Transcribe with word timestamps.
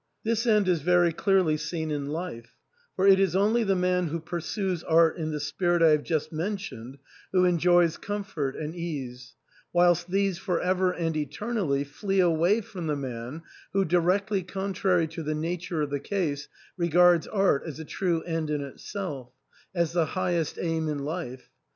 This 0.23 0.47
end 0.47 0.67
is 0.67 0.81
very 0.81 1.13
clearly 1.13 1.57
seen 1.57 1.91
in 1.91 2.07
life; 2.07 2.55
for 2.95 3.05
it 3.05 3.19
is 3.19 3.35
only 3.35 3.63
the 3.63 3.75
man 3.75 4.07
who 4.07 4.19
pursues 4.19 4.83
art 4.83 5.15
in 5.17 5.29
the 5.29 5.39
spirit 5.39 5.83
I 5.83 5.89
have 5.89 6.01
just 6.01 6.31
mentioned 6.33 6.97
who 7.31 7.45
enjoys 7.45 7.97
comfort 7.97 8.55
and 8.55 8.73
ease; 8.75 9.35
whilst 9.71 10.09
these 10.09 10.39
for 10.39 10.59
ever 10.59 10.91
and 10.91 11.15
eternally 11.15 11.83
flee 11.83 12.19
away 12.19 12.61
from 12.61 12.87
the 12.87 12.95
man 12.95 13.43
who, 13.73 13.85
directly 13.85 14.41
contrary 14.41 15.05
to 15.09 15.21
the 15.21 15.35
nature 15.35 15.83
of 15.83 15.91
the 15.91 15.99
case, 15.99 16.47
regards 16.77 17.27
art 17.27 17.61
as 17.67 17.79
a 17.79 17.85
true 17.85 18.23
end 18.23 18.49
in 18.49 18.61
itself— 18.61 19.31
as 19.75 19.91
the 19.93 20.05
highest 20.07 20.57
aim 20.59 20.89
in 20.89 21.05
life. 21.05 21.51